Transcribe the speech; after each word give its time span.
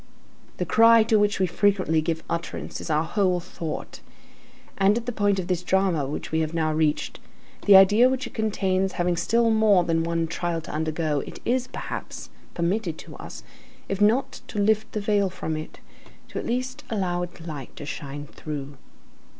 The 0.57 0.65
cry 0.65 1.03
to 1.03 1.19
which 1.19 1.39
we 1.39 1.45
frequently 1.45 2.01
give 2.01 2.23
utterance 2.27 2.81
is 2.81 2.89
our 2.89 3.03
whole 3.03 3.39
thought; 3.39 3.99
and, 4.79 4.97
at 4.97 5.05
the 5.05 5.11
point 5.11 5.37
of 5.37 5.45
this 5.45 5.61
drama 5.61 6.07
which 6.07 6.31
we 6.31 6.39
have 6.39 6.55
now 6.55 6.73
reached, 6.73 7.19
the 7.67 7.75
idea 7.75 8.09
which 8.09 8.25
it 8.25 8.33
contains 8.33 8.93
having 8.93 9.15
still 9.15 9.51
more 9.51 9.83
than 9.83 10.03
one 10.03 10.25
trial 10.25 10.59
to 10.61 10.71
undergo, 10.71 11.19
it 11.27 11.37
is, 11.45 11.67
perhaps, 11.67 12.31
permitted 12.55 12.97
to 12.97 13.15
us, 13.17 13.43
if 13.87 14.01
not 14.01 14.41
to 14.47 14.57
lift 14.57 14.91
the 14.93 15.01
veil 15.01 15.29
from 15.29 15.55
it, 15.55 15.79
to 16.29 16.39
at 16.39 16.47
least 16.47 16.83
allow 16.89 17.21
its 17.21 17.39
light 17.41 17.75
to 17.75 17.85
shine 17.85 18.25
through. 18.25 18.77